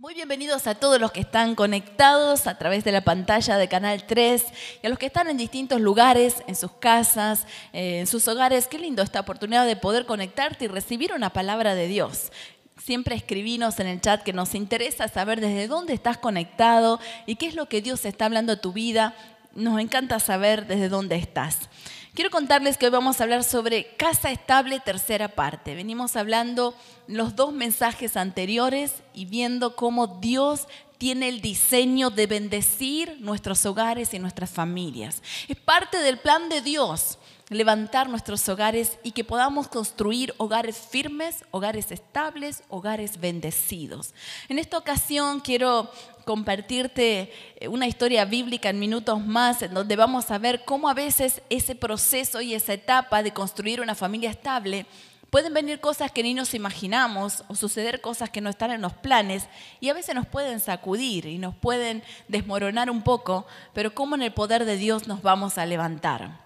[0.00, 4.04] Muy bienvenidos a todos los que están conectados a través de la pantalla de Canal
[4.06, 4.44] 3
[4.80, 8.68] y a los que están en distintos lugares, en sus casas, en sus hogares.
[8.68, 12.30] Qué lindo esta oportunidad de poder conectarte y recibir una palabra de Dios.
[12.76, 17.48] Siempre escribinos en el chat que nos interesa saber desde dónde estás conectado y qué
[17.48, 19.16] es lo que Dios está hablando a tu vida.
[19.54, 21.68] Nos encanta saber desde dónde estás.
[22.14, 25.74] Quiero contarles que hoy vamos a hablar sobre casa estable, tercera parte.
[25.74, 26.74] Venimos hablando
[27.06, 30.66] los dos mensajes anteriores y viendo cómo Dios
[30.98, 35.22] tiene el diseño de bendecir nuestros hogares y nuestras familias.
[35.46, 37.18] Es parte del plan de Dios
[37.50, 44.12] levantar nuestros hogares y que podamos construir hogares firmes, hogares estables, hogares bendecidos.
[44.48, 45.90] En esta ocasión quiero
[46.28, 50.92] compartirte eh, una historia bíblica en minutos más, en donde vamos a ver cómo a
[50.94, 54.84] veces ese proceso y esa etapa de construir una familia estable
[55.30, 58.94] Pueden venir cosas que ni nos imaginamos o suceder cosas que no están en los
[58.94, 59.46] planes
[59.78, 64.22] y a veces nos pueden sacudir y nos pueden desmoronar un poco, pero cómo en
[64.22, 66.40] el poder de Dios nos vamos a levantar.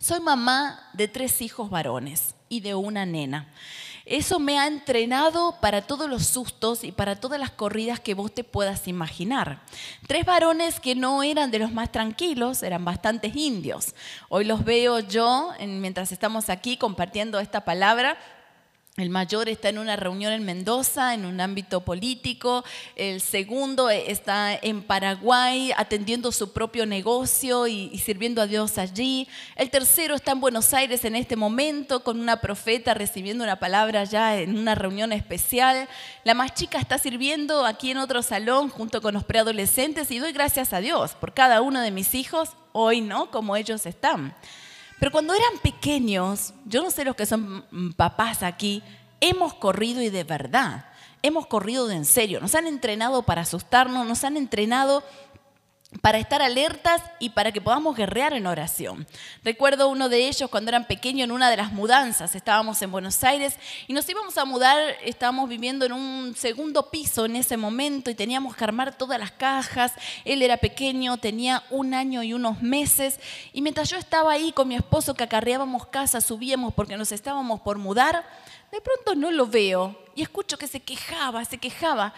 [0.00, 3.52] Soy mamá de tres hijos varones y de una nena.
[4.04, 8.34] Eso me ha entrenado para todos los sustos y para todas las corridas que vos
[8.34, 9.62] te puedas imaginar.
[10.06, 13.94] Tres varones que no eran de los más tranquilos, eran bastantes indios.
[14.28, 18.18] Hoy los veo yo, mientras estamos aquí compartiendo esta palabra,
[18.98, 22.62] el mayor está en una reunión en Mendoza, en un ámbito político.
[22.94, 29.26] El segundo está en Paraguay atendiendo su propio negocio y, sirviendo a Dios allí.
[29.56, 34.04] El tercero está en Buenos Aires en este momento con una profeta recibiendo una palabra
[34.04, 35.88] ya en una reunión especial.
[36.22, 40.32] La más chica está sirviendo aquí en otro salón junto con los preadolescentes y doy
[40.32, 43.30] gracias a Dios por cada uno de mis hijos hoy, ¿no?
[43.30, 44.34] Como ellos están.
[45.02, 47.64] Pero cuando eran pequeños, yo no sé los que son
[47.96, 48.84] papás aquí,
[49.20, 50.84] hemos corrido y de verdad,
[51.22, 52.38] hemos corrido de en serio.
[52.40, 55.02] Nos han entrenado para asustarnos, nos han entrenado
[56.00, 59.06] para estar alertas y para que podamos guerrear en oración.
[59.44, 63.22] Recuerdo uno de ellos cuando eran pequeños en una de las mudanzas, estábamos en Buenos
[63.22, 68.10] Aires y nos íbamos a mudar, estábamos viviendo en un segundo piso en ese momento
[68.10, 69.92] y teníamos que armar todas las cajas,
[70.24, 73.20] él era pequeño, tenía un año y unos meses.
[73.52, 77.60] Y mientras yo estaba ahí con mi esposo que acarreábamos casa, subíamos porque nos estábamos
[77.60, 78.24] por mudar,
[78.70, 82.14] de pronto no lo veo y escucho que se quejaba, se quejaba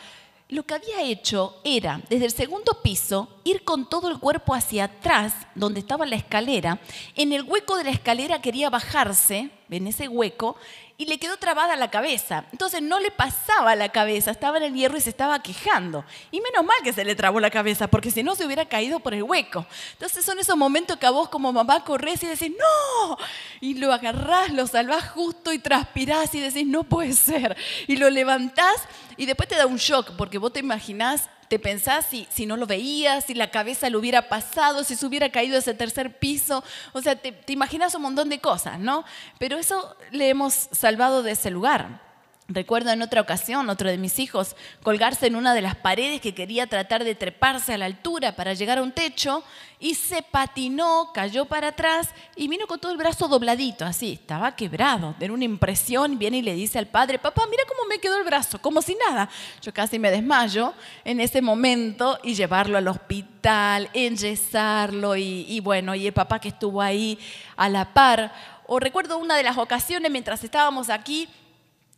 [0.48, 4.84] lo que había hecho era, desde el segundo piso, ir con todo el cuerpo hacia
[4.84, 6.80] atrás, donde estaba la escalera.
[7.16, 10.56] En el hueco de la escalera quería bajarse, en ese hueco,
[10.96, 12.44] y le quedó trabada la cabeza.
[12.52, 16.04] Entonces no le pasaba la cabeza, estaba en el hierro y se estaba quejando.
[16.30, 19.00] Y menos mal que se le trabó la cabeza, porque si no se hubiera caído
[19.00, 19.66] por el hueco.
[19.92, 23.18] Entonces son esos momentos que a vos como mamá corres y decís, no,
[23.60, 27.56] y lo agarrás, lo salvás justo y transpirás y decís, no puede ser.
[27.88, 28.82] Y lo levantás
[29.16, 32.56] y después te da un shock, porque vos te imaginás te pensás si, si, no
[32.56, 36.64] lo veías, si la cabeza le hubiera pasado, si se hubiera caído ese tercer piso.
[36.92, 39.04] O sea, te, te imaginas un montón de cosas, ¿no?
[39.38, 42.00] Pero eso le hemos salvado de ese lugar.
[42.46, 46.34] Recuerdo en otra ocasión, otro de mis hijos, colgarse en una de las paredes que
[46.34, 49.42] quería tratar de treparse a la altura para llegar a un techo
[49.80, 54.54] y se patinó, cayó para atrás y vino con todo el brazo dobladito, así, estaba
[54.56, 58.18] quebrado, de una impresión, viene y le dice al padre, papá, mira cómo me quedó
[58.18, 59.30] el brazo, como si nada.
[59.62, 65.94] Yo casi me desmayo en ese momento y llevarlo al hospital, enyesarlo y, y bueno,
[65.94, 67.18] y el papá que estuvo ahí
[67.56, 68.34] a la par.
[68.66, 71.26] O recuerdo una de las ocasiones mientras estábamos aquí,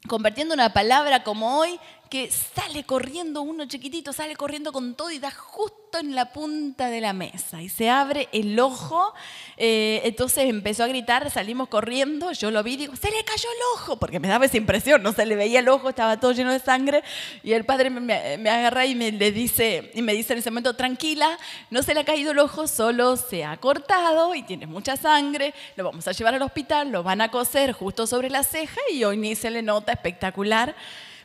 [0.09, 1.79] compartiendo una palabra como hoy,
[2.09, 6.89] que sale corriendo uno chiquitito, sale corriendo con todo y da justo en la punta
[6.89, 9.15] de la mesa y se abre el ojo.
[9.57, 13.79] Eh, entonces empezó a gritar, salimos corriendo, yo lo vi digo, se le cayó el
[13.79, 16.53] ojo, porque me daba esa impresión, no se le veía el ojo, estaba todo lleno
[16.53, 17.03] de sangre
[17.43, 18.01] y el padre me,
[18.39, 21.39] me agarra y me, le dice, y me dice en ese momento, tranquila,
[21.71, 25.55] no se le ha caído el ojo, solo se ha cortado y tiene mucha sangre,
[25.77, 29.05] lo vamos a llevar al hospital, lo van a coser justo sobre la ceja y
[29.05, 30.75] hoy ni se le nota espectacular.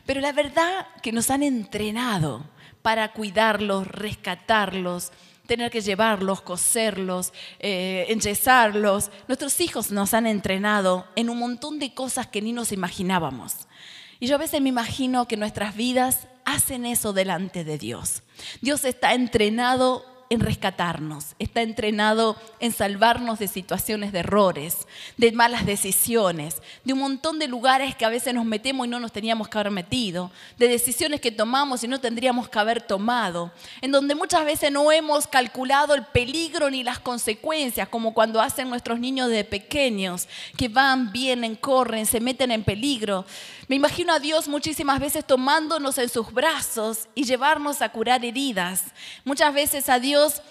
[0.06, 2.44] Pero la verdad que nos han entrenado
[2.82, 5.12] para cuidarlos, rescatarlos,
[5.46, 9.10] tener que llevarlos, coserlos, eh, enyesarlos.
[9.28, 13.68] Nuestros hijos nos han entrenado en un montón de cosas que ni nos imaginábamos.
[14.18, 18.22] Y yo a veces me imagino que nuestras vidas hacen eso delante de Dios.
[18.60, 24.88] Dios está entrenado en rescatarnos, está entrenado en salvarnos de situaciones de errores,
[25.18, 28.98] de malas decisiones, de un montón de lugares que a veces nos metemos y no
[28.98, 33.52] nos teníamos que haber metido, de decisiones que tomamos y no tendríamos que haber tomado,
[33.82, 38.70] en donde muchas veces no hemos calculado el peligro ni las consecuencias, como cuando hacen
[38.70, 43.26] nuestros niños de pequeños, que van, vienen, corren, se meten en peligro.
[43.72, 48.84] Me imagino a Dios muchísimas veces tomándonos en sus brazos y llevarnos a curar heridas.
[49.24, 50.42] Muchas veces a Dios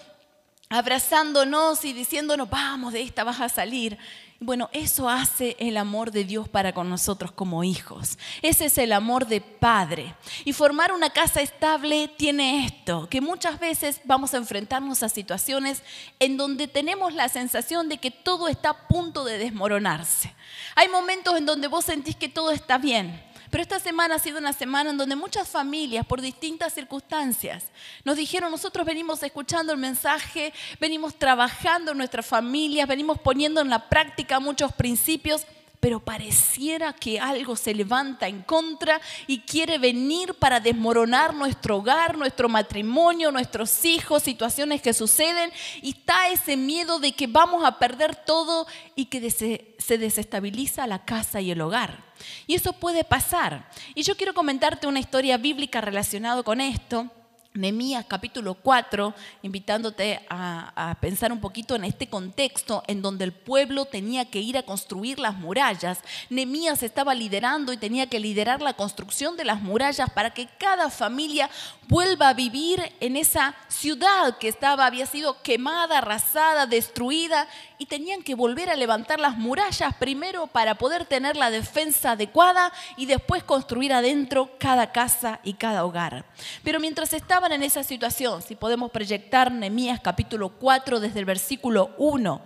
[0.68, 3.96] abrazándonos y diciéndonos, vamos, de esta vas a salir.
[4.44, 8.18] Bueno, eso hace el amor de Dios para con nosotros como hijos.
[8.42, 10.16] Ese es el amor de padre.
[10.44, 15.84] Y formar una casa estable tiene esto, que muchas veces vamos a enfrentarnos a situaciones
[16.18, 20.34] en donde tenemos la sensación de que todo está a punto de desmoronarse.
[20.74, 23.22] Hay momentos en donde vos sentís que todo está bien,
[23.52, 27.66] pero esta semana ha sido una semana en donde muchas familias, por distintas circunstancias,
[28.02, 33.68] nos dijeron, nosotros venimos escuchando el mensaje, venimos trabajando en nuestras familias, venimos poniendo en
[33.68, 35.46] la práctica muchos principios
[35.80, 42.16] pero pareciera que algo se levanta en contra y quiere venir para desmoronar nuestro hogar,
[42.16, 45.50] nuestro matrimonio, nuestros hijos, situaciones que suceden
[45.82, 51.04] y está ese miedo de que vamos a perder todo y que se desestabiliza la
[51.04, 52.11] casa y el hogar.
[52.46, 53.68] Y eso puede pasar.
[53.94, 57.10] Y yo quiero comentarte una historia bíblica relacionada con esto
[57.54, 63.84] Nehemías capítulo 4, invitándote a, pensar un poquito en este contexto en donde el pueblo
[63.84, 65.98] tenía que ir a construir las murallas.
[66.30, 70.88] Nehemías estaba liderando y tenía que liderar la construcción de las murallas para que cada
[70.88, 71.50] familia
[71.88, 77.46] vuelva a vivir en esa ciudad que estaba, había sido quemada, arrasada, destruida
[77.82, 82.72] y tenían que volver a levantar las murallas primero para poder tener la defensa adecuada
[82.96, 86.24] y después construir adentro cada casa y cada hogar.
[86.62, 91.90] Pero mientras estaba en esa situación, si podemos proyectar Nehemías capítulo 4 desde el versículo
[91.98, 92.40] 1,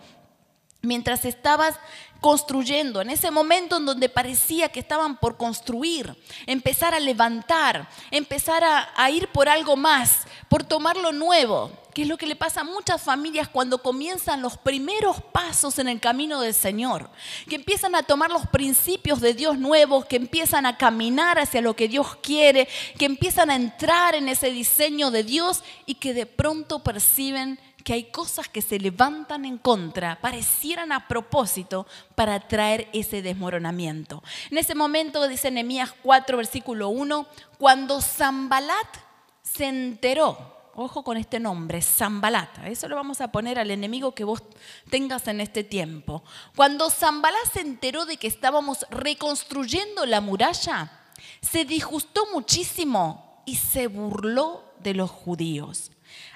[0.81, 1.75] mientras estabas
[2.23, 6.17] construyendo, en ese momento en donde parecía que estaban por construir,
[6.47, 12.09] empezar a levantar, empezar a, ir por algo más, por tomar lo nuevo, que es
[12.09, 16.43] lo que le pasa a muchas familias cuando comienzan los primeros pasos en el camino
[16.43, 17.09] del Señor,
[17.49, 21.75] que empiezan a tomar los principios de Dios nuevos, que empiezan a caminar hacia lo
[21.75, 26.27] que Dios quiere, que empiezan a entrar en ese diseño de Dios y que de
[26.27, 32.91] pronto perciben que hay cosas que se levantan en contra, parecieran a propósito para traer
[32.93, 34.23] ese desmoronamiento.
[34.51, 37.27] En ese momento, dice Nehemías 4, versículo 1,
[37.57, 38.99] cuando Zambalat
[39.43, 42.69] se enteró Ojo con este nombre, Zambalata.
[42.69, 44.43] Eso lo vamos a poner al enemigo que vos
[44.91, 46.23] tengas en este tiempo.
[46.55, 50.93] Cuando Zambalá se enteró de que estábamos reconstruyendo la muralla,
[51.41, 55.93] se disgustó muchísimo y se burló de los judíos.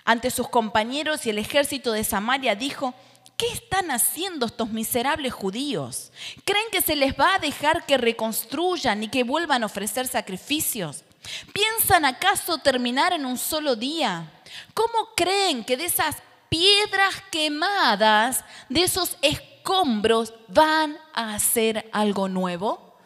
[0.07, 2.95] Ante sus compañeros y el ejército de Samaria dijo,
[3.37, 6.13] ¿qué están haciendo estos miserables judíos?
[6.47, 11.05] ¿Creen que se les va a dejar que reconstruyan y que vuelvan a ofrecer sacrificios?
[11.53, 14.31] ¿Piensan acaso terminar en un solo día?
[14.75, 16.17] ¿Cómo creen que de esas
[16.49, 22.97] piedras quemadas, de esos escombros, van a hacer algo nuevo?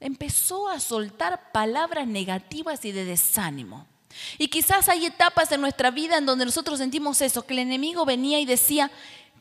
[0.00, 3.86] Empezó a soltar palabras negativas y de desánimo.
[4.36, 8.04] Y quizás hay etapas en nuestra vida en donde nosotros sentimos eso, que el enemigo
[8.04, 8.90] venía y decía,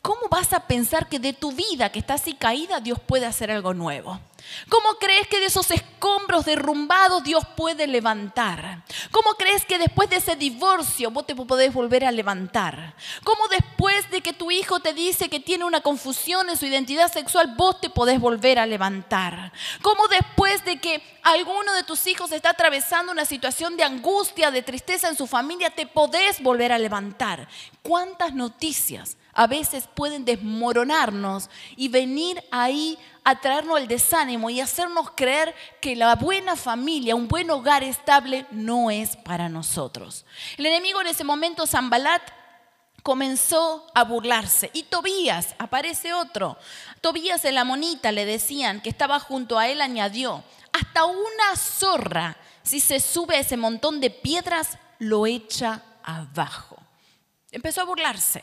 [0.02, 3.52] ¿cómo vas a pensar que de tu vida que está así caída Dios puede hacer
[3.52, 4.20] algo nuevo?
[4.70, 8.84] ¿Cómo crees que de esos escombros derrumbados Dios puede levantar?
[9.12, 12.96] ¿Cómo crees que después de ese divorcio vos te podés volver a levantar?
[13.24, 17.12] ¿Cómo después de que tu hijo te dice que tiene una confusión en su identidad
[17.12, 19.52] sexual vos te podés volver a levantar?
[19.82, 24.64] ¿Cómo después de que alguno de tus hijos está atravesando una situación de angustia, de
[24.64, 27.48] tristeza en su familia, te podés volver a levantar?
[27.84, 35.12] ¿Cuántas noticias a veces pueden desmoronarnos y venir ahí a traernos el desánimo y hacernos
[35.12, 40.26] creer que la buena familia, un buen hogar estable, no es para nosotros.
[40.58, 42.22] El enemigo en ese momento, Zambalat,
[43.04, 44.70] comenzó a burlarse.
[44.74, 46.58] Y Tobías, aparece otro.
[47.02, 52.80] Tobías el amonita, le decían, que estaba junto a él, añadió, hasta una zorra, si
[52.80, 56.78] se sube a ese montón de piedras, lo echa abajo.
[57.52, 58.42] Empezó a burlarse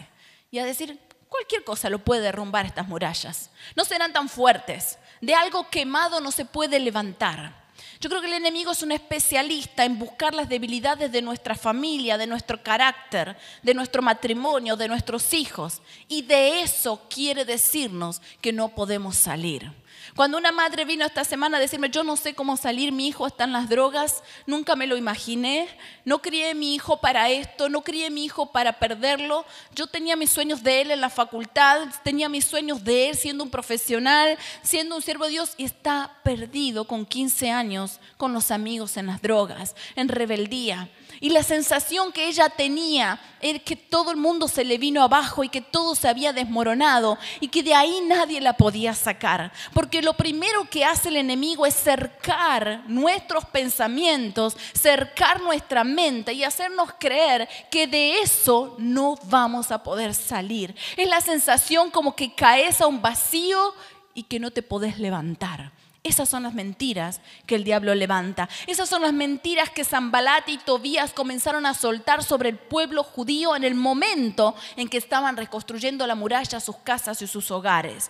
[0.50, 3.50] y a decir, cualquier cosa lo puede derrumbar estas murallas.
[3.76, 4.98] No serán tan fuertes.
[5.20, 7.68] De algo quemado no se puede levantar.
[8.00, 12.16] Yo creo que el enemigo es un especialista en buscar las debilidades de nuestra familia,
[12.16, 15.82] de nuestro carácter, de nuestro matrimonio, de nuestros hijos.
[16.06, 19.72] Y de eso quiere decirnos que no podemos salir.
[20.14, 23.26] Cuando una madre vino esta semana a decirme, yo no sé cómo salir, mi hijo
[23.26, 25.68] está en las drogas, nunca me lo imaginé,
[26.04, 30.30] no crié mi hijo para esto, no crié mi hijo para perderlo, yo tenía mis
[30.30, 34.96] sueños de él en la facultad, tenía mis sueños de él siendo un profesional, siendo
[34.96, 39.22] un siervo de Dios y está perdido con 15 años con los amigos en las
[39.22, 40.88] drogas, en rebeldía.
[41.20, 45.44] Y la sensación que ella tenía era que todo el mundo se le vino abajo
[45.44, 49.52] y que todo se había desmoronado y que de ahí nadie la podía sacar.
[49.72, 56.44] Porque lo primero que hace el enemigo es cercar nuestros pensamientos, cercar nuestra mente y
[56.44, 60.74] hacernos creer que de eso no vamos a poder salir.
[60.96, 63.74] Es la sensación como que caes a un vacío
[64.14, 65.72] y que no te podés levantar.
[66.04, 68.48] Esas son las mentiras que el diablo levanta.
[68.66, 73.56] Esas son las mentiras que Zambalat y Tobías comenzaron a soltar sobre el pueblo judío
[73.56, 78.08] en el momento en que estaban reconstruyendo la muralla, sus casas y sus hogares.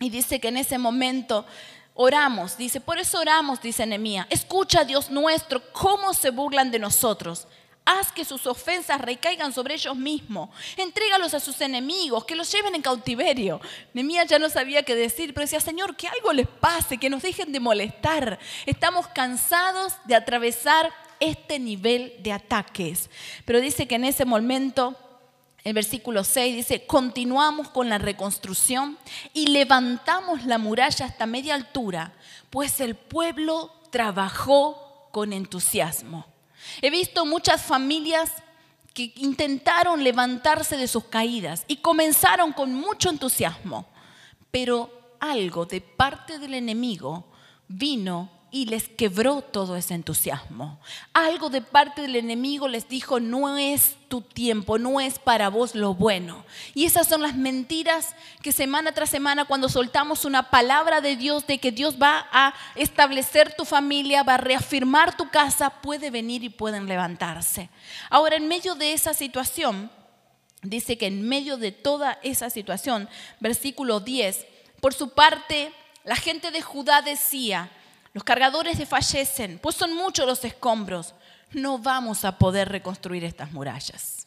[0.00, 1.46] Y dice que en ese momento
[1.94, 4.26] oramos, dice, por eso oramos, dice Nehemías.
[4.28, 7.46] Escucha, Dios nuestro, cómo se burlan de nosotros.
[7.88, 10.50] Haz que sus ofensas recaigan sobre ellos mismos.
[10.76, 13.60] Entrégalos a sus enemigos, que los lleven en cautiverio.
[13.94, 17.22] Nemías ya no sabía qué decir, pero decía, Señor, que algo les pase, que nos
[17.22, 18.40] dejen de molestar.
[18.66, 23.08] Estamos cansados de atravesar este nivel de ataques.
[23.44, 24.96] Pero dice que en ese momento,
[25.62, 28.98] el versículo 6 dice, continuamos con la reconstrucción
[29.32, 32.14] y levantamos la muralla hasta media altura,
[32.50, 36.35] pues el pueblo trabajó con entusiasmo.
[36.82, 38.32] He visto muchas familias
[38.94, 43.86] que intentaron levantarse de sus caídas y comenzaron con mucho entusiasmo,
[44.50, 47.26] pero algo de parte del enemigo
[47.68, 50.80] vino y les quebró todo ese entusiasmo.
[51.12, 55.74] Algo de parte del enemigo les dijo, no es tu tiempo, no es para vos
[55.74, 56.42] lo bueno.
[56.72, 61.46] Y esas son las mentiras que semana tras semana cuando soltamos una palabra de Dios
[61.46, 66.42] de que Dios va a establecer tu familia, va a reafirmar tu casa, puede venir
[66.42, 67.68] y pueden levantarse.
[68.08, 69.90] Ahora, en medio de esa situación,
[70.62, 73.06] dice que en medio de toda esa situación,
[73.38, 74.46] versículo 10,
[74.80, 77.70] por su parte, la gente de Judá decía,
[78.16, 81.12] los cargadores desfallecen, pues son muchos los escombros.
[81.52, 84.26] No vamos a poder reconstruir estas murallas.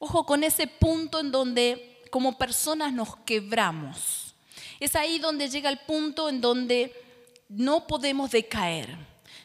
[0.00, 4.34] Ojo con ese punto en donde como personas nos quebramos.
[4.80, 6.92] Es ahí donde llega el punto en donde
[7.48, 8.96] no podemos decaer.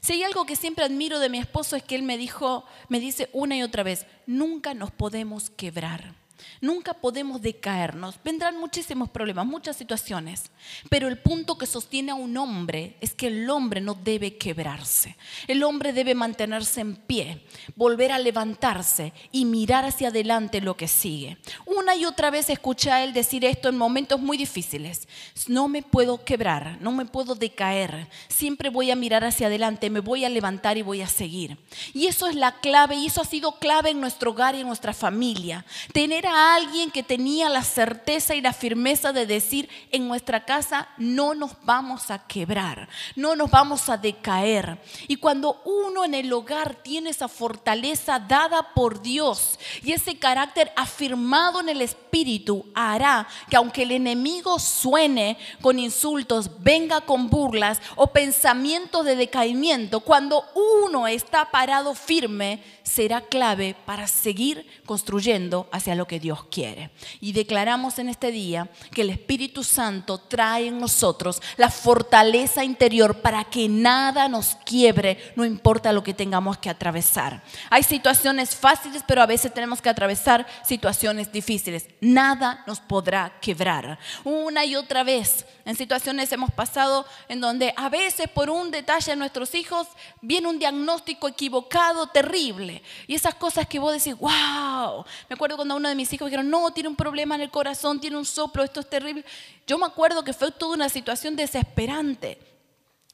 [0.02, 3.00] Si hay algo que siempre admiro de mi esposo es que él me dijo, me
[3.00, 6.16] dice una y otra vez, nunca nos podemos quebrar.
[6.62, 8.16] Nunca podemos decaernos.
[8.24, 10.52] Vendrán muchísimos problemas, muchas situaciones.
[10.90, 15.16] Pero el punto que sostiene a un hombre es que el hombre no debe quebrarse.
[15.48, 17.44] El hombre debe mantenerse en pie,
[17.76, 21.38] volver a levantarse y mirar hacia adelante lo que sigue.
[21.66, 25.08] Una y otra vez escuché a él decir esto en momentos muy difíciles.
[25.48, 28.08] No me puedo quebrar, no me puedo decaer.
[28.28, 31.58] Siempre voy a mirar hacia adelante, me voy a levantar y voy a seguir.
[31.94, 34.68] Y eso es la clave y eso ha sido clave en nuestro hogar y en
[34.68, 35.66] nuestra familia.
[35.94, 40.90] Tener a alguien que tenía la certeza y la firmeza de decir, en nuestra casa
[40.98, 44.80] no nos vamos a quebrar, no nos vamos a decaer.
[45.08, 50.72] Y cuando uno en el hogar tiene esa fortaleza dada por Dios y ese carácter
[50.76, 57.82] afirmado en el Espíritu, hará que aunque el enemigo suene con insultos, venga con burlas
[57.96, 65.96] o pensamientos de decaimiento, cuando uno está parado firme, será clave para seguir construyendo hacia
[65.96, 66.92] lo que Dios quiere.
[67.22, 73.22] Y declaramos en este día que el Espíritu Santo trae en nosotros la fortaleza interior
[73.22, 77.44] para que nada nos quiebre, no importa lo que tengamos que atravesar.
[77.70, 81.88] Hay situaciones fáciles, pero a veces tenemos que atravesar situaciones difíciles.
[82.02, 84.00] Nada nos podrá quebrar.
[84.24, 89.12] Una y otra vez en situaciones hemos pasado en donde a veces por un detalle
[89.12, 89.88] de nuestros hijos
[90.22, 92.84] viene un diagnóstico equivocado, terrible.
[93.08, 95.04] Y esas cosas que vos decís, wow.
[95.28, 98.00] Me acuerdo cuando uno de mis hijos dijeron, no, tiene un problema en el corazón,
[98.00, 99.26] tiene un soplo, esto es terrible.
[99.66, 102.55] Yo me acuerdo que fue toda una situación desesperante.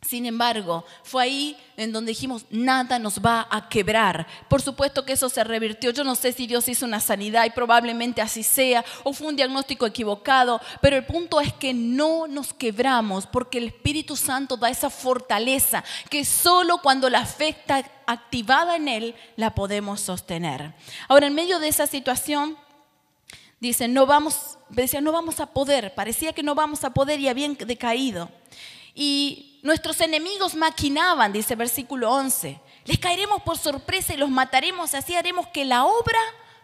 [0.07, 4.25] Sin embargo, fue ahí en donde dijimos, nada nos va a quebrar.
[4.49, 5.91] Por supuesto que eso se revirtió.
[5.91, 9.35] Yo no sé si Dios hizo una sanidad y probablemente así sea, o fue un
[9.35, 14.71] diagnóstico equivocado, pero el punto es que no nos quebramos porque el Espíritu Santo da
[14.71, 20.73] esa fortaleza que solo cuando la fe está activada en Él la podemos sostener.
[21.09, 22.57] Ahora, en medio de esa situación,
[23.59, 27.27] dicen, no vamos, decía, no vamos a poder, parecía que no vamos a poder y
[27.27, 28.31] habían decaído.
[28.95, 32.59] Y nuestros enemigos maquinaban, dice versículo 11.
[32.85, 36.19] Les caeremos por sorpresa y los mataremos, así haremos que la obra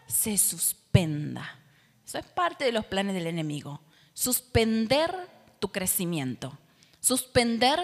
[0.06, 1.58] se suspenda.
[2.04, 3.80] Eso es parte de los planes del enemigo.
[4.14, 5.14] Suspender
[5.60, 6.56] tu crecimiento,
[7.00, 7.78] suspender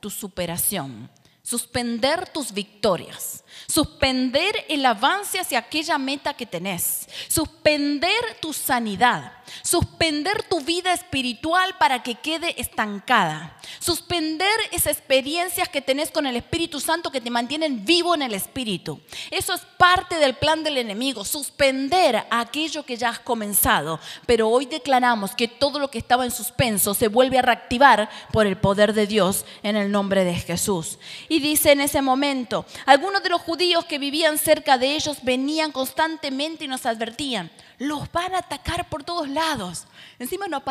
[0.00, 1.10] tu superación,
[1.50, 10.44] suspender tus victorias, suspender el avance hacia aquella meta que tenés, suspender tu sanidad, suspender
[10.44, 16.78] tu vida espiritual para que quede estancada, suspender esas experiencias que tenés con el Espíritu
[16.78, 19.00] Santo que te mantienen vivo en el Espíritu.
[19.32, 23.98] Eso es parte del plan del enemigo, suspender aquello que ya has comenzado.
[24.24, 28.46] Pero hoy declaramos que todo lo que estaba en suspenso se vuelve a reactivar por
[28.46, 30.98] el poder de Dios en el nombre de Jesús.
[31.28, 35.72] Y dice en ese momento, algunos de los judíos que vivían cerca de ellos venían
[35.72, 39.86] constantemente y nos advertían, los van a atacar por todos lados.
[40.18, 40.62] Encima no,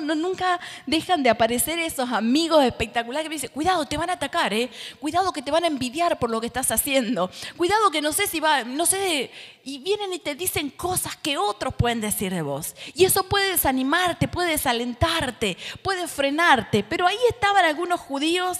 [0.00, 4.14] no, nunca dejan de aparecer esos amigos espectaculares que me dicen, cuidado, te van a
[4.14, 4.70] atacar, ¿eh?
[4.98, 8.26] cuidado que te van a envidiar por lo que estás haciendo, cuidado que no sé
[8.26, 9.30] si va, no sé,
[9.62, 12.74] y vienen y te dicen cosas que otros pueden decir de vos.
[12.94, 18.58] Y eso puede desanimarte, puede desalentarte, puede frenarte, pero ahí estaban algunos judíos.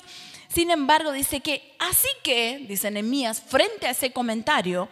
[0.54, 4.88] Sin embargo, dice que, así que, dice Nehemías, frente a ese comentario,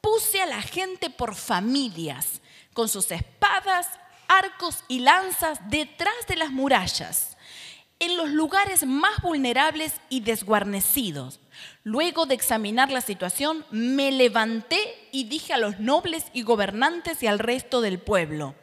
[0.00, 2.40] puse a la gente por familias
[2.74, 3.86] con sus espadas,
[4.26, 7.36] arcos y lanzas detrás de las murallas,
[8.00, 11.38] en los lugares más vulnerables y desguarnecidos.
[11.84, 17.28] Luego de examinar la situación, me levanté y dije a los nobles y gobernantes y
[17.28, 18.56] al resto del pueblo,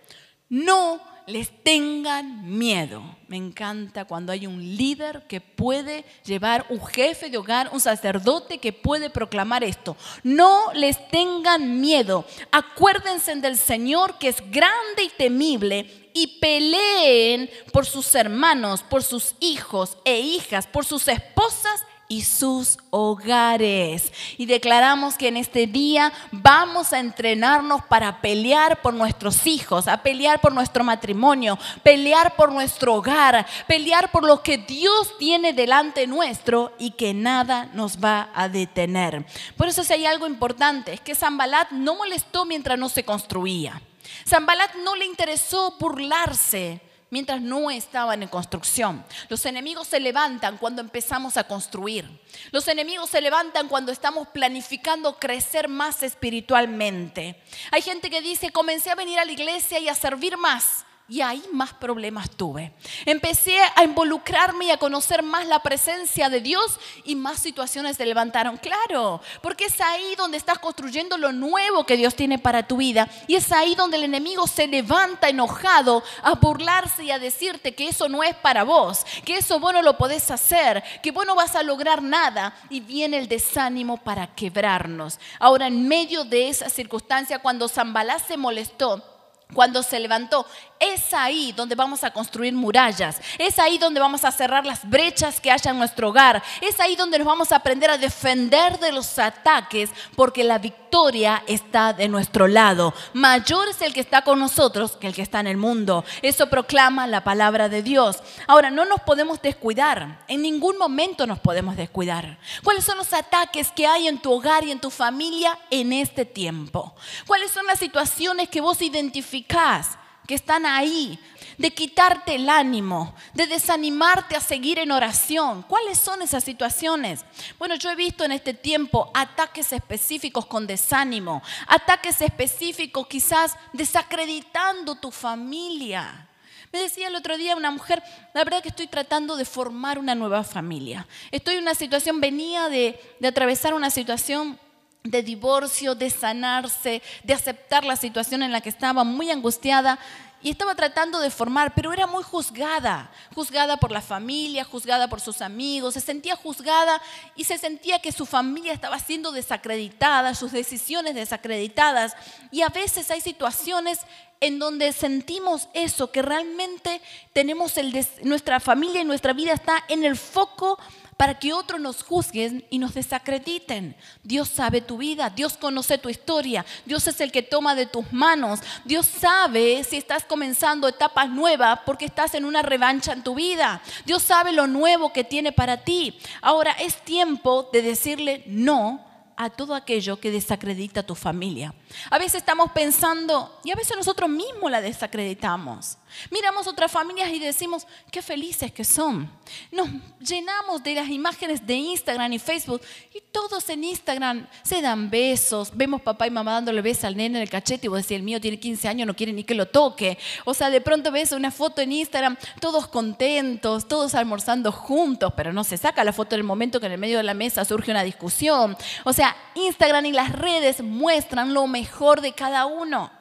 [0.49, 3.03] no les tengan miedo.
[3.27, 8.57] Me encanta cuando hay un líder que puede llevar, un jefe de hogar, un sacerdote
[8.57, 9.95] que puede proclamar esto.
[10.23, 12.25] No les tengan miedo.
[12.51, 19.35] Acuérdense del Señor que es grande y temible y peleen por sus hermanos, por sus
[19.39, 21.81] hijos e hijas, por sus esposas
[22.13, 24.13] y sus hogares.
[24.37, 30.03] Y declaramos que en este día vamos a entrenarnos para pelear por nuestros hijos, a
[30.03, 36.05] pelear por nuestro matrimonio, pelear por nuestro hogar, pelear por lo que Dios tiene delante
[36.05, 39.25] nuestro y que nada nos va a detener.
[39.57, 43.81] Por eso si hay algo importante, es que Zambalat no molestó mientras no se construía.
[44.27, 46.79] Zambalat no le interesó burlarse
[47.13, 49.05] mientras no estaban en construcción.
[49.29, 52.09] Los enemigos se levantan cuando empezamos a construir.
[52.51, 57.39] Los enemigos se levantan cuando estamos planificando crecer más espiritualmente.
[57.69, 61.21] Hay gente que dice, comencé a venir a la iglesia y a servir más y
[61.21, 62.73] ahí más problemas tuve.
[63.05, 68.05] Empecé a involucrarme y a conocer más la presencia de Dios y más situaciones se
[68.05, 68.57] levantaron.
[68.57, 73.09] Claro, porque es ahí donde estás construyendo lo nuevo que Dios tiene para tu vida.
[73.27, 77.89] Y es ahí donde el enemigo se levanta enojado a burlarse y a decirte que
[77.89, 81.35] eso no es para vos, que eso vos no lo podés hacer, que vos no
[81.35, 82.55] vas a lograr nada.
[82.69, 85.19] Y viene el desánimo para quebrarnos.
[85.37, 89.12] Ahora, en medio de esa circunstancia, cuando Zambalá se molestó,
[89.53, 90.45] cuando se levantó,
[90.79, 95.39] es ahí donde vamos a construir murallas, es ahí donde vamos a cerrar las brechas
[95.39, 98.91] que haya en nuestro hogar, es ahí donde nos vamos a aprender a defender de
[98.91, 100.59] los ataques, porque la
[100.93, 102.93] victoria está de nuestro lado.
[103.13, 106.05] Mayor es el que está con nosotros que el que está en el mundo.
[106.21, 108.17] Eso proclama la palabra de Dios.
[108.45, 112.37] Ahora, no nos podemos descuidar, en ningún momento nos podemos descuidar.
[112.63, 116.25] ¿Cuáles son los ataques que hay en tu hogar y en tu familia en este
[116.25, 116.93] tiempo?
[117.25, 119.97] ¿Cuáles son las situaciones que vos identificás?
[120.27, 121.19] que están ahí,
[121.57, 125.63] de quitarte el ánimo, de desanimarte a seguir en oración.
[125.63, 127.25] ¿Cuáles son esas situaciones?
[127.59, 134.95] Bueno, yo he visto en este tiempo ataques específicos con desánimo, ataques específicos quizás desacreditando
[134.95, 136.27] tu familia.
[136.71, 138.01] Me decía el otro día una mujer,
[138.33, 141.07] la verdad que estoy tratando de formar una nueva familia.
[141.29, 144.59] Estoy en una situación, venía de, de atravesar una situación
[145.03, 149.99] de divorcio, de sanarse, de aceptar la situación en la que estaba, muy angustiada
[150.43, 155.21] y estaba tratando de formar, pero era muy juzgada, juzgada por la familia, juzgada por
[155.21, 157.01] sus amigos, se sentía juzgada
[157.35, 162.13] y se sentía que su familia estaba siendo desacreditada, sus decisiones desacreditadas.
[162.51, 164.01] Y a veces hay situaciones
[164.41, 167.01] en donde sentimos eso, que realmente
[167.31, 170.77] tenemos el nuestra familia y nuestra vida está en el foco
[171.23, 173.95] para que otros nos juzguen y nos desacrediten.
[174.23, 178.11] Dios sabe tu vida, Dios conoce tu historia, Dios es el que toma de tus
[178.11, 183.35] manos, Dios sabe si estás comenzando etapas nuevas porque estás en una revancha en tu
[183.35, 186.19] vida, Dios sabe lo nuevo que tiene para ti.
[186.41, 189.05] Ahora es tiempo de decirle no
[189.37, 191.73] a todo aquello que desacredita a tu familia.
[192.09, 195.97] A veces estamos pensando, y a veces nosotros mismos la desacreditamos.
[196.29, 199.29] Miramos otras familias y decimos, qué felices que son.
[199.71, 202.81] Nos llenamos de las imágenes de Instagram y Facebook
[203.13, 205.71] y todos en Instagram se dan besos.
[205.73, 208.23] Vemos papá y mamá dándole besos al nene en el cachete y vos decís, el
[208.23, 210.17] mío tiene 15 años, no quiere ni que lo toque.
[210.45, 215.51] O sea, de pronto ves una foto en Instagram, todos contentos, todos almorzando juntos, pero
[215.51, 217.65] no se saca la foto en el momento que en el medio de la mesa
[217.65, 218.77] surge una discusión.
[219.03, 221.82] O sea, Instagram y las redes muestran lo mejor
[222.21, 223.11] de cada uno.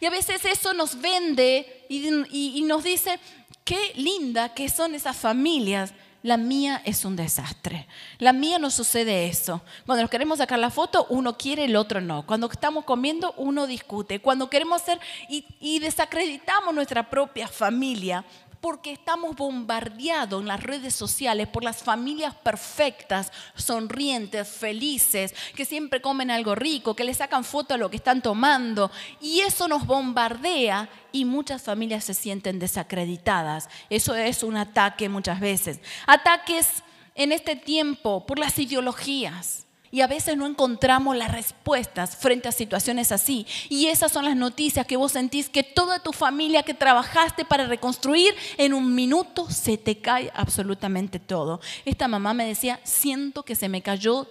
[0.00, 3.18] Y a veces eso nos vende y, nos dice,
[3.64, 5.92] qué linda que son esas familias.
[6.22, 7.88] La mía es un desastre.
[8.18, 9.60] La mía no sucede eso.
[9.86, 12.24] Cuando nos queremos sacar la foto, uno quiere, el otro no.
[12.26, 14.20] Cuando estamos comiendo, uno discute.
[14.20, 18.24] Cuando queremos ser y desacreditamos nuestra propia familia,
[18.62, 26.00] porque estamos bombardeados en las redes sociales por las familias perfectas, sonrientes, felices, que siempre
[26.00, 28.92] comen algo rico, que le sacan foto a lo que están tomando.
[29.20, 33.68] Y eso nos bombardea y muchas familias se sienten desacreditadas.
[33.90, 35.80] Eso es un ataque muchas veces.
[36.06, 36.84] Ataques
[37.16, 39.61] en este tiempo por las ideologías
[39.92, 43.46] y a veces no encontramos las respuestas frente a situaciones así.
[43.68, 47.66] Y esas son las noticias que vos sentís que toda tu familia que trabajaste para
[47.66, 51.60] reconstruir, en un minuto se te cae absolutamente todo.
[51.84, 54.26] Esta mamá me decía, siento que se me cayó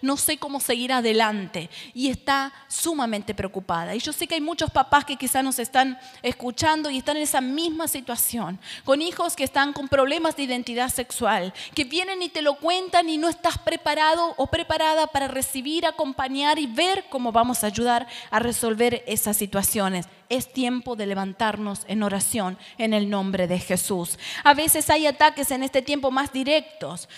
[0.00, 3.94] no sé cómo seguir adelante y está sumamente preocupada.
[3.94, 7.24] Y yo sé que hay muchos papás que quizás nos están escuchando y están en
[7.24, 12.28] esa misma situación, con hijos que están con problemas de identidad sexual, que vienen y
[12.28, 17.30] te lo cuentan y no estás preparado o preparada para recibir, acompañar y ver cómo
[17.30, 23.10] vamos a ayudar a resolver esas situaciones es tiempo de levantarnos en oración en el
[23.10, 24.18] nombre de Jesús.
[24.42, 27.08] A veces hay ataques en este tiempo más directos.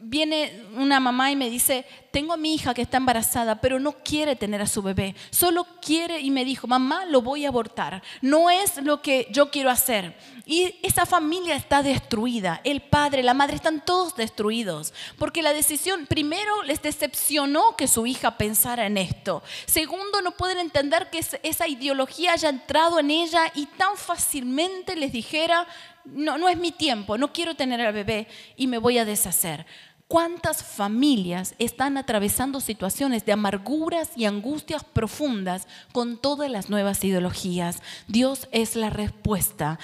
[0.00, 3.92] Viene una mamá y me dice, tengo a mi hija que está embarazada, pero no
[3.92, 5.14] quiere tener a su bebé.
[5.30, 8.02] Solo quiere y me dijo, mamá, lo voy a abortar.
[8.20, 10.16] No es lo que yo quiero hacer.
[10.44, 12.60] Y esa familia está destruida.
[12.64, 14.92] El padre, la madre están todos destruidos.
[15.16, 19.44] Porque la decisión, primero, les decepcionó que su hija pensara en esto.
[19.66, 25.12] Segundo, no pueden entender que esa ideología haya entrado en ella y tan fácilmente les
[25.12, 25.68] dijera,
[26.04, 29.66] no, no es mi tiempo, no quiero tener al bebé y me voy a deshacer.
[30.10, 37.80] ¿Cuántas familias están atravesando situaciones de amarguras y angustias profundas con todas las nuevas ideologías?
[38.08, 39.78] Dios es la respuesta.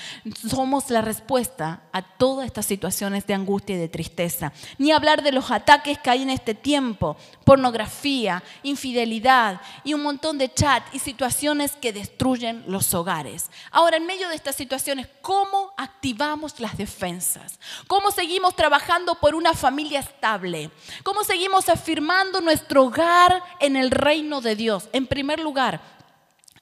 [0.51, 4.53] Somos la respuesta a todas estas situaciones de angustia y de tristeza.
[4.79, 10.39] Ni hablar de los ataques que hay en este tiempo, pornografía, infidelidad y un montón
[10.39, 13.49] de chat y situaciones que destruyen los hogares.
[13.71, 17.61] Ahora, en medio de estas situaciones, ¿cómo activamos las defensas?
[17.87, 20.71] ¿Cómo seguimos trabajando por una familia estable?
[21.03, 24.89] ¿Cómo seguimos afirmando nuestro hogar en el reino de Dios?
[24.93, 25.81] En primer lugar,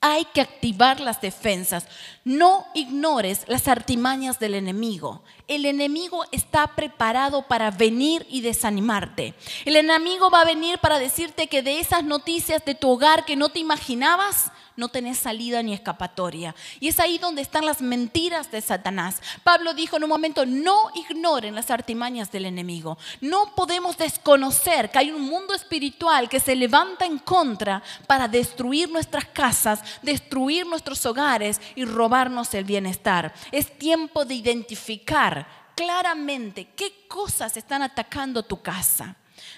[0.01, 1.87] hay que activar las defensas.
[2.25, 5.23] No ignores las artimañas del enemigo.
[5.47, 9.35] El enemigo está preparado para venir y desanimarte.
[9.64, 13.37] El enemigo va a venir para decirte que de esas noticias de tu hogar que
[13.37, 16.55] no te imaginabas, no tenés salida ni escapatoria.
[16.81, 19.21] Y es ahí donde están las mentiras de Satanás.
[19.43, 22.99] Pablo dijo en un momento, no ignoren las artimañas del enemigo.
[23.21, 28.91] No podemos desconocer que hay un mundo espiritual que se levanta en contra para destruir
[28.91, 33.33] nuestras casas, destruir nuestros hogares y robarnos el bienestar.
[33.53, 39.17] Es tiempo de identificar claramente qué cosas están atacando tu casa.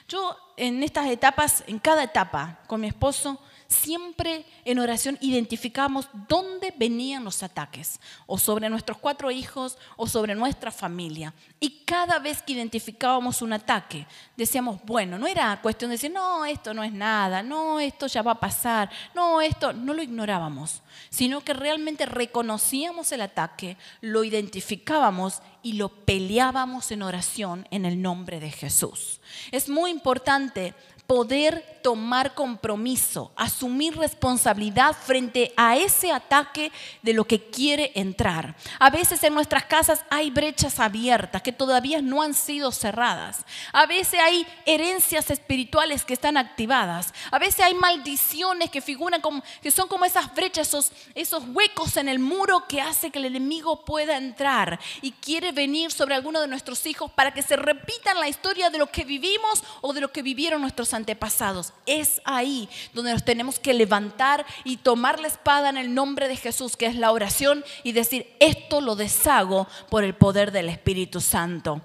[0.09, 6.74] Yo en estas etapas, en cada etapa, con mi esposo, siempre en oración identificamos dónde
[6.76, 11.35] venían los ataques, o sobre nuestros cuatro hijos, o sobre nuestra familia.
[11.61, 16.44] Y cada vez que identificábamos un ataque, decíamos, bueno, no era cuestión de decir, no,
[16.44, 20.83] esto no es nada, no, esto ya va a pasar, no, esto, no lo ignorábamos,
[21.11, 28.00] sino que realmente reconocíamos el ataque, lo identificábamos y lo peleábamos en oración en el
[28.00, 29.20] nombre de Jesús.
[29.50, 30.74] Es muy importante
[31.06, 38.56] poder tomar compromiso, asumir responsabilidad frente a ese ataque de lo que quiere entrar.
[38.80, 43.44] A veces en nuestras casas hay brechas abiertas que todavía no han sido cerradas.
[43.72, 47.14] A veces hay herencias espirituales que están activadas.
[47.30, 52.08] A veces hay maldiciones que figuran como que son como esas brechas, esos, huecos en
[52.08, 56.48] el muro que hace que el enemigo pueda entrar y quiere venir sobre alguno de
[56.48, 60.10] nuestros hijos para que se repitan la historia de lo que vivimos o de lo
[60.10, 61.72] que vivieron nuestros antepasados.
[61.87, 66.37] Es ahí donde nos tenemos que levantar y tomar la espada en el nombre de
[66.37, 71.20] Jesús, que es la oración, y decir, esto lo deshago por el poder del Espíritu
[71.20, 71.80] Santo.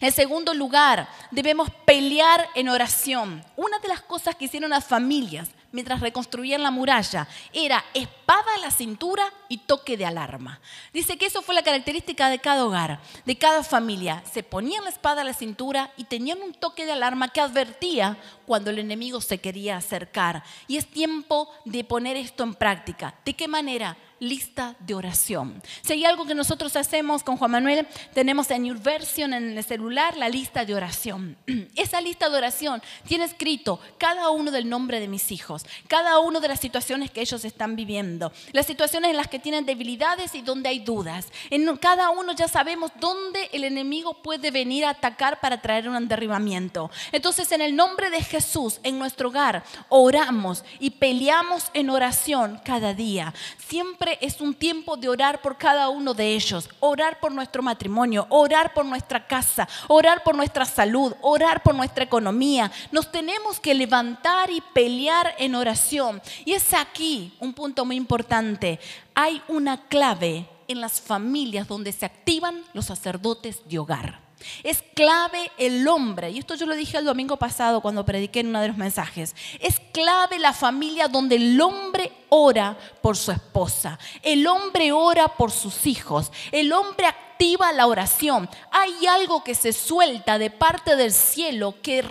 [0.00, 3.44] En segundo lugar, debemos pelear en oración.
[3.56, 8.60] Una de las cosas que hicieron las familias mientras reconstruían la muralla era espada a
[8.60, 10.58] la cintura y toque de alarma.
[10.94, 14.24] Dice que eso fue la característica de cada hogar, de cada familia.
[14.32, 18.16] Se ponían la espada a la cintura y tenían un toque de alarma que advertía
[18.46, 20.42] cuando el enemigo se quería acercar.
[20.66, 23.14] Y es tiempo de poner esto en práctica.
[23.22, 23.98] ¿De qué manera?
[24.18, 25.62] Lista de oración.
[25.82, 29.64] Si hay algo que nosotros hacemos con Juan Manuel, tenemos en Your Version en el
[29.64, 31.36] celular la lista de oración.
[31.76, 36.40] Esa lista de oración tiene escrito cada uno del nombre de mis hijos, cada uno
[36.40, 40.42] de las situaciones que ellos están viviendo, las situaciones en las que tienen debilidades y
[40.42, 41.28] donde hay dudas.
[41.50, 46.08] En cada uno ya sabemos dónde el enemigo puede venir a atacar para traer un
[46.08, 46.90] derribamiento.
[47.12, 52.94] Entonces, en el nombre de Jesús, en nuestro hogar, oramos y peleamos en oración cada
[52.94, 53.34] día.
[53.58, 58.26] Siempre es un tiempo de orar por cada uno de ellos, orar por nuestro matrimonio,
[58.30, 62.70] orar por nuestra casa, orar por nuestra salud, orar por nuestra economía.
[62.92, 66.20] Nos tenemos que levantar y pelear en oración.
[66.44, 68.78] Y es aquí un punto muy importante.
[69.14, 74.26] Hay una clave en las familias donde se activan los sacerdotes de hogar.
[74.62, 78.48] Es clave el hombre, y esto yo lo dije el domingo pasado cuando prediqué en
[78.48, 81.85] uno de los mensajes, es clave la familia donde el hombre
[82.28, 88.48] ora por su esposa, el hombre ora por sus hijos, el hombre activa la oración.
[88.70, 92.02] Hay algo que se suelta de parte del cielo que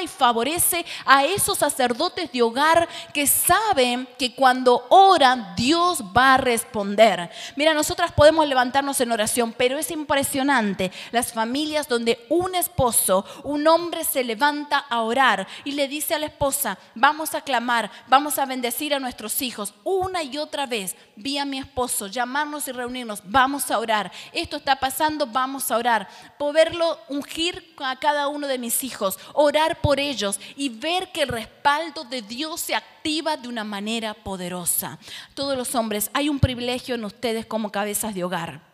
[0.00, 6.36] y favorece a esos sacerdotes de hogar que saben que cuando oran Dios va a
[6.36, 7.30] responder.
[7.56, 13.66] Mira, nosotras podemos levantarnos en oración, pero es impresionante las familias donde un esposo, un
[13.66, 18.38] hombre se levanta a orar y le dice a la esposa, vamos a clamar, vamos
[18.38, 20.94] a bendecir a nuestros hijos una y otra vez.
[21.16, 24.12] Vi a mi esposo llamarnos y reunirnos, vamos a orar.
[24.32, 26.08] Esto está pasando, vamos a orar.
[26.38, 31.28] Poderlo ungir a cada uno de mis hijos, orar por ellos y ver que el
[31.28, 34.98] respaldo de Dios se activa de una manera poderosa.
[35.34, 38.65] Todos los hombres, hay un privilegio en ustedes como cabezas de hogar.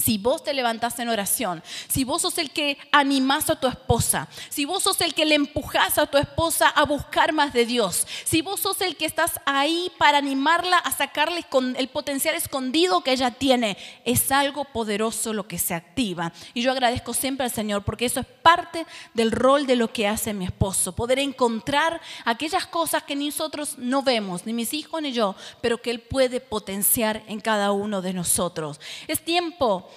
[0.00, 4.28] Si vos te levantás en oración, si vos sos el que animás a tu esposa,
[4.48, 8.06] si vos sos el que le empujás a tu esposa a buscar más de Dios,
[8.24, 11.44] si vos sos el que estás ahí para animarla a sacarle
[11.76, 16.32] el potencial escondido que ella tiene, es algo poderoso lo que se activa.
[16.54, 20.08] Y yo agradezco siempre al Señor porque eso es parte del rol de lo que
[20.08, 25.12] hace mi esposo, poder encontrar aquellas cosas que nosotros no vemos, ni mis hijos ni
[25.12, 28.80] yo, pero que Él puede potenciar en cada uno de nosotros.
[29.06, 29.89] Es tiempo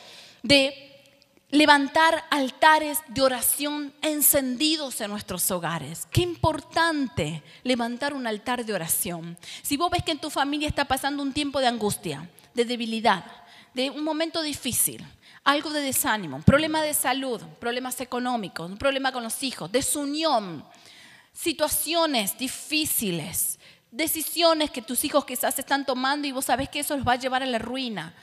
[0.44, 0.84] de
[1.50, 6.08] levantar altares de oración encendidos en nuestros hogares.
[6.12, 9.38] Qué importante levantar un altar de oración.
[9.62, 13.24] Si vos ves que en tu familia está pasando un tiempo de angustia, de debilidad,
[13.74, 15.06] de un momento difícil,
[15.44, 20.66] algo de desánimo, un problema de salud, problemas económicos, un problema con los hijos, desunión,
[21.32, 23.60] situaciones difíciles,
[23.92, 27.18] decisiones que tus hijos quizás están tomando y vos sabés que eso los va a
[27.18, 28.14] llevar a la ruina.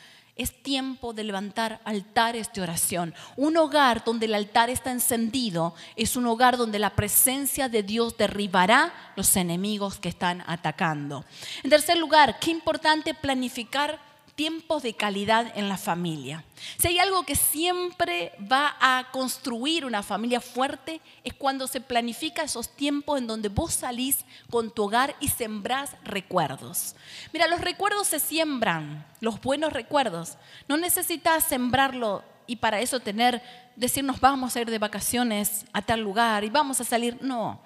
[0.40, 3.14] Es tiempo de levantar altares de oración.
[3.36, 8.16] Un hogar donde el altar está encendido es un hogar donde la presencia de Dios
[8.16, 11.26] derribará los enemigos que están atacando.
[11.62, 14.00] En tercer lugar, qué importante planificar
[14.40, 16.44] tiempos de calidad en la familia.
[16.78, 22.42] Si hay algo que siempre va a construir una familia fuerte, es cuando se planifica
[22.42, 26.96] esos tiempos en donde vos salís con tu hogar y sembrás recuerdos.
[27.34, 30.38] Mira, los recuerdos se siembran, los buenos recuerdos.
[30.68, 33.42] No necesitas sembrarlo y para eso tener,
[33.76, 37.18] decirnos vamos a ir de vacaciones a tal lugar y vamos a salir.
[37.20, 37.60] No.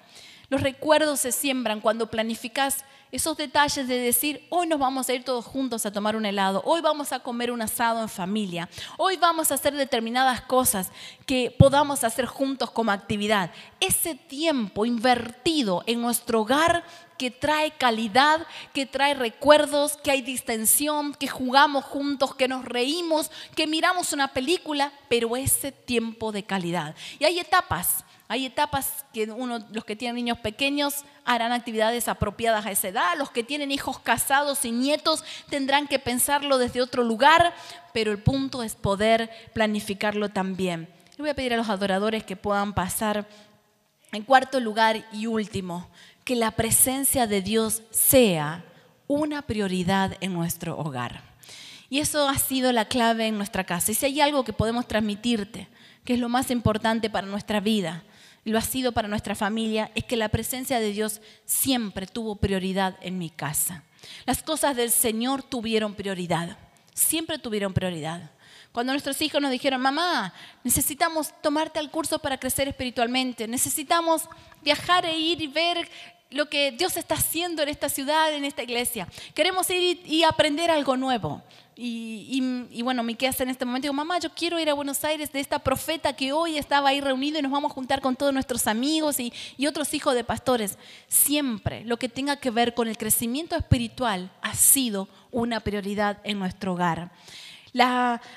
[0.49, 5.23] Los recuerdos se siembran cuando planificas esos detalles de decir, hoy nos vamos a ir
[5.23, 9.17] todos juntos a tomar un helado, hoy vamos a comer un asado en familia, hoy
[9.17, 10.91] vamos a hacer determinadas cosas
[11.25, 13.51] que podamos hacer juntos como actividad.
[13.79, 16.83] Ese tiempo invertido en nuestro hogar
[17.17, 23.31] que trae calidad, que trae recuerdos, que hay distensión, que jugamos juntos, que nos reímos,
[23.55, 26.95] que miramos una película, pero ese tiempo de calidad.
[27.19, 28.03] Y hay etapas.
[28.27, 33.17] Hay etapas que uno, los que tienen niños pequeños harán actividades apropiadas a esa edad,
[33.17, 37.53] los que tienen hijos casados y nietos tendrán que pensarlo desde otro lugar,
[37.93, 40.89] pero el punto es poder planificarlo también.
[41.17, 43.27] Le voy a pedir a los adoradores que puedan pasar
[44.11, 45.87] en cuarto lugar y último,
[46.23, 48.65] que la presencia de Dios sea
[49.07, 51.21] una prioridad en nuestro hogar.
[51.89, 53.91] Y eso ha sido la clave en nuestra casa.
[53.91, 55.67] Y si hay algo que podemos transmitirte,
[56.03, 58.03] que es lo más importante para nuestra vida,
[58.51, 62.95] lo ha sido para nuestra familia, es que la presencia de Dios siempre tuvo prioridad
[63.01, 63.83] en mi casa.
[64.25, 66.57] Las cosas del Señor tuvieron prioridad,
[66.93, 68.31] siempre tuvieron prioridad.
[68.71, 74.23] Cuando nuestros hijos nos dijeron, mamá, necesitamos tomarte al curso para crecer espiritualmente, necesitamos
[74.61, 75.89] viajar e ir y ver
[76.35, 79.07] lo que Dios está haciendo en esta ciudad, en esta iglesia.
[79.33, 81.41] Queremos ir y, aprender algo nuevo.
[81.77, 85.05] Y, y, y, bueno, hace en este momento digo, mamá, yo quiero ir a Buenos
[85.05, 88.17] Aires de esta profeta que hoy estaba ahí reunido y nos vamos a juntar con
[88.17, 89.31] todos nuestros amigos y,
[89.65, 90.77] otros hijos de pastores.
[91.07, 96.37] Siempre lo que tenga que ver con el crecimiento espiritual ha sido una prioridad en
[96.37, 97.11] nuestro hogar.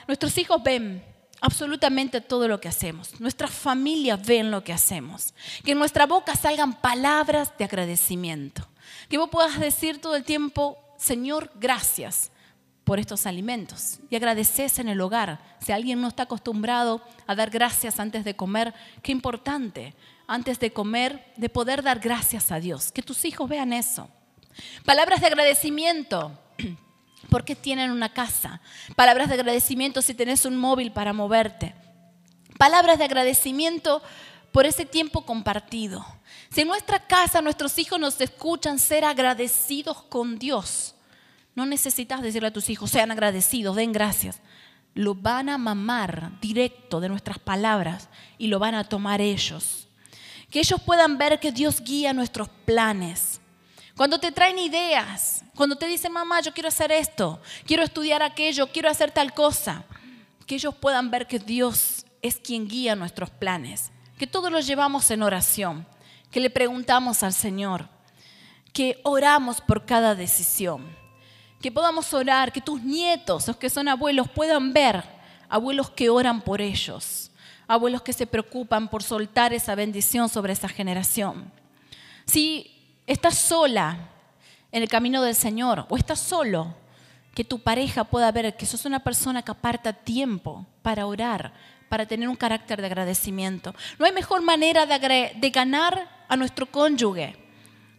[0.07, 1.03] Nuestros hijos ven
[1.41, 3.21] absolutamente todo lo que hacemos.
[3.21, 5.35] Nuestras familias ven lo que hacemos.
[5.65, 8.67] Que en nuestra boca salgan palabras de agradecimiento.
[9.09, 12.31] Que vos puedas decir todo el tiempo, Señor, gracias
[12.85, 13.99] por estos alimentos.
[14.11, 15.41] Y agradeces en el hogar.
[15.61, 19.95] Si alguien no está acostumbrado a dar gracias antes de comer, qué importante,
[20.27, 22.93] antes de comer, de poder dar gracias a Dios.
[22.93, 24.09] Que tus hijos vean eso.
[24.85, 26.39] Palabras de agradecimiento
[27.31, 28.61] porque tienen una casa.
[28.97, 31.75] Palabras de agradecimiento si tenés un móvil para moverte.
[32.59, 34.03] Palabras de agradecimiento
[34.53, 36.05] por ese tiempo compartido.
[36.51, 40.95] Si en nuestra casa nuestros hijos nos escuchan ser agradecidos con Dios,
[41.55, 44.41] no necesitas decirle a tus hijos, sean agradecidos, den gracias.
[44.95, 49.87] Lo van a mamar directo de nuestras palabras y lo van a tomar ellos.
[50.51, 53.38] Que ellos puedan ver que Dios guía nuestros planes
[53.99, 58.69] cuando te traen ideas, cuando te dicen, mamá, yo quiero hacer esto, quiero estudiar aquello,
[58.69, 59.83] quiero hacer tal cosa,
[60.47, 65.11] que ellos puedan ver que Dios es quien guía nuestros planes, que todos los llevamos
[65.11, 65.85] en oración,
[66.31, 67.89] que le preguntamos al Señor,
[68.73, 70.87] que oramos por cada decisión,
[71.61, 75.03] que podamos orar, que tus nietos, los que son abuelos, puedan ver
[75.49, 77.33] abuelos que oran por ellos,
[77.67, 81.51] abuelos que se preocupan por soltar esa bendición sobre esa generación.
[82.27, 82.78] Si
[83.09, 83.99] estás sola
[84.71, 86.75] en el camino del Señor o estás solo,
[87.35, 91.53] que tu pareja pueda ver que sos una persona que aparta tiempo para orar,
[91.89, 93.75] para tener un carácter de agradecimiento.
[93.99, 97.37] No hay mejor manera de, ganar a nuestro cónyuge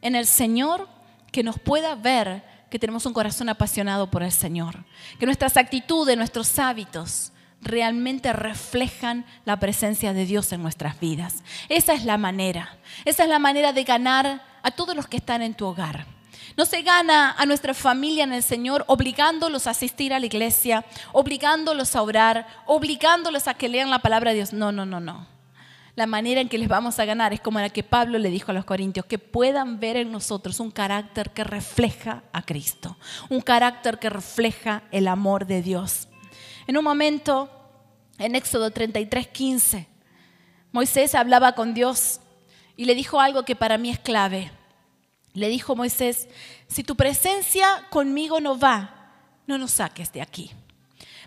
[0.02, 0.88] en el Señor
[1.32, 4.86] que nos pueda ver que tenemos un corazón apasionado por el Señor,
[5.20, 11.44] que nuestras actitudes, nuestros hábitos realmente reflejan la presencia de Dios en nuestras vidas.
[11.68, 15.42] Esa es la manera, esa es la manera de ganar a todos los que están
[15.42, 16.06] en tu hogar.
[16.58, 20.86] No se gana a nuestra familia en el Señor obligándolos a asistir a la iglesia,
[21.12, 24.54] obligándolos a orar, obligándolos a que lean la palabra de Dios.
[24.54, 25.28] No, no, no, no.
[25.96, 28.52] La manera en que les vamos a ganar es como la que Pablo le dijo
[28.52, 32.98] a los corintios, que puedan ver en nosotros un carácter que refleja a Cristo,
[33.30, 36.08] un carácter que refleja el amor de Dios.
[36.68, 37.50] En un momento,
[38.18, 39.88] en Éxodo 33, 15,
[40.72, 42.22] Moisés hablaba con Dios
[42.80, 44.54] y le dijo algo que para mí es clave.
[45.34, 46.30] Le dijo Moisés,
[46.70, 49.12] si tu presencia conmigo no va,
[49.48, 50.52] no nos saques de aquí.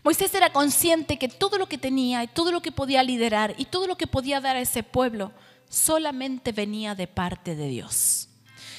[0.02, 3.66] Moisés era consciente que todo lo que tenía y todo lo que podía liderar y
[3.66, 5.30] todo lo que podía dar a ese pueblo
[5.68, 8.30] solamente venía de parte de Dios.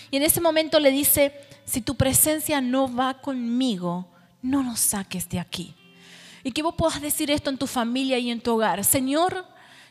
[0.10, 1.32] Y en ese momento le dice,
[1.66, 4.08] si tu presencia no va conmigo,
[4.42, 5.76] no nos saques de aquí.
[6.44, 8.84] Y que vos puedas decir esto en tu familia y en tu hogar.
[8.84, 9.46] Señor,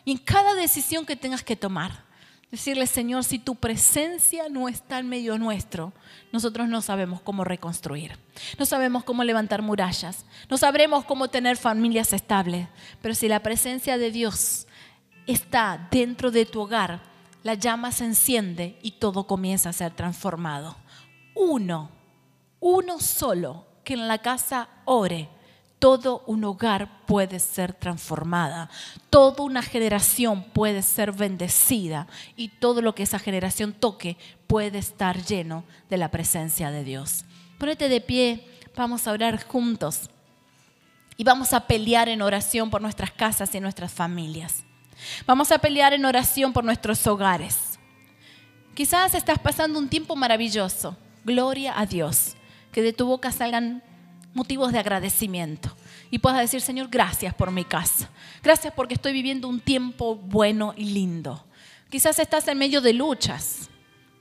[0.05, 2.02] y en cada decisión que tengas que tomar,
[2.53, 5.95] Decirle, Señor, si tu presencia no está en medio nuestro,
[6.33, 8.19] nosotros no sabemos cómo reconstruir,
[8.59, 12.69] no sabemos cómo levantar murallas, no sabremos cómo tener familias estables,
[13.01, 14.67] pero si la presencia de Dios
[15.27, 17.01] está dentro de tu hogar,
[17.43, 20.77] la llama se enciende y todo comienza a ser transformado.
[21.35, 21.91] Uno,
[22.61, 25.31] uno solo que en la casa ore
[25.83, 28.71] todo un hogar puede ser transformada,
[29.11, 34.17] toda una generación puede ser bendecida y todo lo que esa generación toque
[34.47, 37.25] puede estar lleno de la presencia de Dios.
[37.59, 40.09] Ponete de pie, vamos a orar juntos
[41.17, 44.63] y vamos a pelear en oración por nuestras casas y nuestras familias.
[45.27, 47.81] Vamos a pelear en oración por nuestros hogares.
[48.75, 50.97] Quizás estás pasando un tiempo maravilloso.
[51.25, 52.37] Gloria a Dios.
[52.71, 53.83] Que de tu boca salgan
[54.35, 55.75] motivos de agradecimiento
[56.11, 58.11] y puedas decir, Señor, gracias por mi casa.
[58.43, 61.45] Gracias porque estoy viviendo un tiempo bueno y lindo.
[61.91, 63.71] Quizás estás en medio de luchas.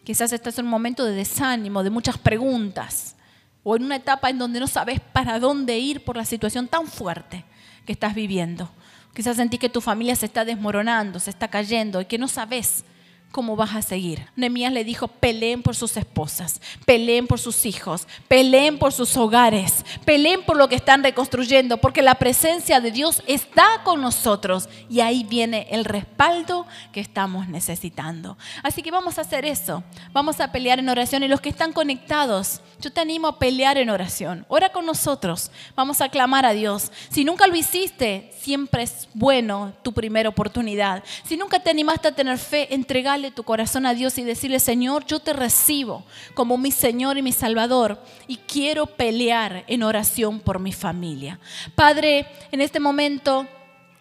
[0.03, 3.15] Quizás estás en un momento de desánimo, de muchas preguntas.
[3.63, 6.87] O en una etapa en donde no sabes para dónde ir por la situación tan
[6.87, 7.45] fuerte
[7.85, 8.69] que estás viviendo.
[9.13, 12.85] Quizás sentís que tu familia se está desmoronando, se está cayendo y que no sabes
[13.31, 14.27] ¿cómo vas a seguir?
[14.35, 19.85] Nehemías le dijo, peleen por sus esposas, peleen por sus hijos, peleen por sus hogares,
[20.05, 24.99] peleen por lo que están reconstruyendo, porque la presencia de Dios está con nosotros y
[24.99, 28.37] ahí viene el respaldo que estamos necesitando.
[28.63, 31.73] Así que vamos a hacer eso, vamos a pelear en oración y los que están
[31.73, 34.45] conectados, yo te animo a pelear en oración.
[34.49, 36.91] Ora con nosotros, vamos a clamar a Dios.
[37.09, 41.03] Si nunca lo hiciste, siempre es bueno tu primera oportunidad.
[41.23, 45.05] Si nunca te animaste a tener fe, entregale tu corazón a Dios y decirle, Señor,
[45.05, 46.03] yo te recibo
[46.33, 51.39] como mi Señor y mi Salvador y quiero pelear en oración por mi familia.
[51.75, 53.45] Padre, en este momento...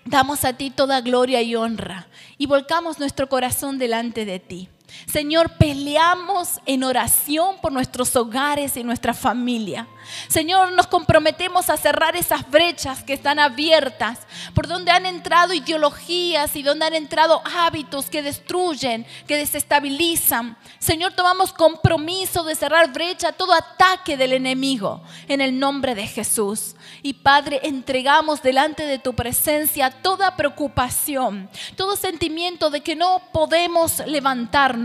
[0.06, 2.08] Damos a ti toda gloria y honra
[2.38, 4.68] y volcamos nuestro corazón delante de ti.
[5.06, 9.86] Señor, peleamos en oración por nuestros hogares y nuestra familia.
[10.28, 14.18] Señor, nos comprometemos a cerrar esas brechas que están abiertas,
[14.54, 20.56] por donde han entrado ideologías y donde han entrado hábitos que destruyen, que desestabilizan.
[20.78, 26.06] Señor, tomamos compromiso de cerrar brecha a todo ataque del enemigo en el nombre de
[26.06, 26.74] Jesús.
[27.02, 34.00] Y Padre, entregamos delante de tu presencia toda preocupación, todo sentimiento de que no podemos
[34.06, 34.79] levantarnos,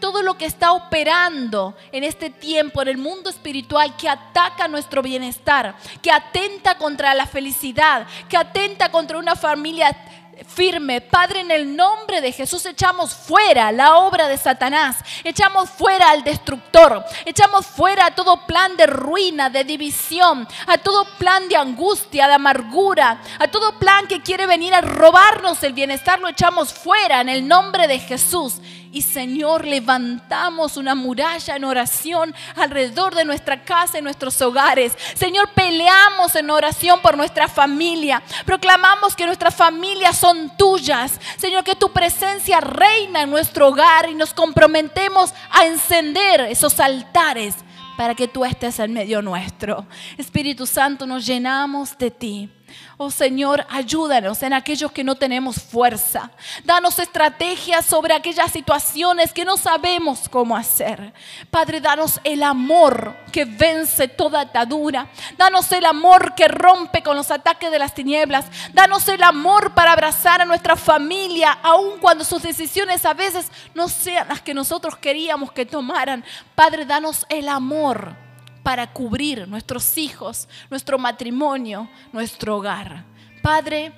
[0.00, 5.02] todo lo que está operando en este tiempo en el mundo espiritual que ataca nuestro
[5.02, 9.96] bienestar, que atenta contra la felicidad, que atenta contra una familia
[10.44, 11.00] firme.
[11.00, 16.24] Padre, en el nombre de Jesús echamos fuera la obra de Satanás, echamos fuera al
[16.24, 22.34] destructor, echamos fuera todo plan de ruina, de división, a todo plan de angustia, de
[22.34, 27.28] amargura, a todo plan que quiere venir a robarnos el bienestar, lo echamos fuera en
[27.28, 28.60] el nombre de Jesús.
[28.96, 34.94] Y Señor, levantamos una muralla en oración alrededor de nuestra casa y nuestros hogares.
[35.14, 38.22] Señor, peleamos en oración por nuestra familia.
[38.46, 41.20] Proclamamos que nuestras familias son tuyas.
[41.36, 47.54] Señor, que tu presencia reina en nuestro hogar y nos comprometemos a encender esos altares
[47.98, 49.86] para que tú estés en medio nuestro.
[50.16, 52.55] Espíritu Santo, nos llenamos de ti.
[52.98, 56.30] Oh Señor, ayúdanos en aquellos que no tenemos fuerza.
[56.64, 61.12] Danos estrategias sobre aquellas situaciones que no sabemos cómo hacer.
[61.50, 65.08] Padre, danos el amor que vence toda atadura.
[65.36, 68.46] Danos el amor que rompe con los ataques de las tinieblas.
[68.72, 73.88] Danos el amor para abrazar a nuestra familia, aun cuando sus decisiones a veces no
[73.88, 76.24] sean las que nosotros queríamos que tomaran.
[76.54, 78.25] Padre, danos el amor
[78.66, 83.04] para cubrir nuestros hijos, nuestro matrimonio, nuestro hogar.
[83.40, 83.92] Padre,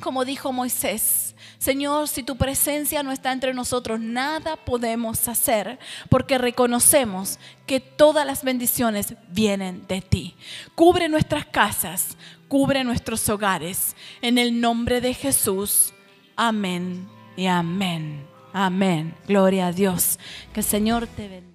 [0.00, 6.38] como dijo Moisés, Señor, si tu presencia no está entre nosotros, nada podemos hacer porque
[6.38, 10.34] reconocemos que todas las bendiciones vienen de ti.
[10.74, 12.16] Cubre nuestras casas,
[12.48, 13.94] cubre nuestros hogares.
[14.22, 15.94] En el nombre de Jesús.
[16.34, 18.26] Amén y amén.
[18.52, 19.14] Amén.
[19.28, 20.18] Gloria a Dios.
[20.52, 21.47] Que el Señor te bendiga.